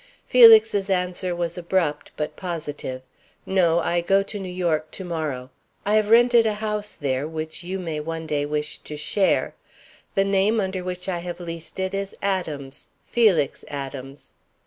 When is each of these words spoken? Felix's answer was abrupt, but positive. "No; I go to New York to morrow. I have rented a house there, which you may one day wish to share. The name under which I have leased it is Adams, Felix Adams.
Felix's 0.25 0.89
answer 0.89 1.35
was 1.35 1.59
abrupt, 1.59 2.09
but 2.17 2.35
positive. 2.35 3.03
"No; 3.45 3.77
I 3.77 4.01
go 4.01 4.23
to 4.23 4.39
New 4.39 4.49
York 4.49 4.89
to 4.93 5.05
morrow. 5.05 5.51
I 5.85 5.93
have 5.93 6.09
rented 6.09 6.47
a 6.47 6.55
house 6.55 6.93
there, 6.93 7.27
which 7.27 7.63
you 7.63 7.77
may 7.77 7.99
one 7.99 8.25
day 8.25 8.47
wish 8.47 8.79
to 8.79 8.97
share. 8.97 9.53
The 10.15 10.25
name 10.25 10.59
under 10.59 10.83
which 10.83 11.07
I 11.07 11.19
have 11.19 11.39
leased 11.39 11.79
it 11.79 11.93
is 11.93 12.15
Adams, 12.19 12.89
Felix 13.05 13.63
Adams. 13.67 14.33